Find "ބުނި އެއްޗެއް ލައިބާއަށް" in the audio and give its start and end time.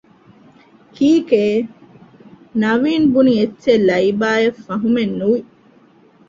3.13-4.61